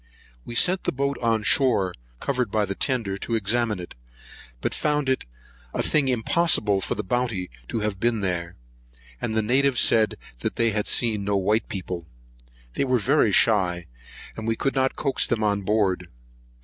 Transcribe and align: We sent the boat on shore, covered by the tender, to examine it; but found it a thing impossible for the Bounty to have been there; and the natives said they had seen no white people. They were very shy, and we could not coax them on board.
We 0.45 0.55
sent 0.55 0.85
the 0.85 0.91
boat 0.91 1.19
on 1.21 1.43
shore, 1.43 1.93
covered 2.19 2.49
by 2.49 2.65
the 2.65 2.73
tender, 2.73 3.19
to 3.19 3.35
examine 3.35 3.79
it; 3.79 3.93
but 4.59 4.73
found 4.73 5.07
it 5.09 5.25
a 5.75 5.83
thing 5.83 6.07
impossible 6.07 6.81
for 6.81 6.95
the 6.95 7.03
Bounty 7.03 7.51
to 7.67 7.81
have 7.81 7.99
been 7.99 8.21
there; 8.21 8.55
and 9.21 9.35
the 9.35 9.43
natives 9.43 9.79
said 9.79 10.15
they 10.55 10.71
had 10.71 10.87
seen 10.87 11.23
no 11.23 11.37
white 11.37 11.69
people. 11.69 12.07
They 12.73 12.83
were 12.83 12.97
very 12.97 13.31
shy, 13.31 13.85
and 14.35 14.47
we 14.47 14.55
could 14.55 14.73
not 14.73 14.95
coax 14.95 15.27
them 15.27 15.43
on 15.43 15.61
board. 15.61 16.07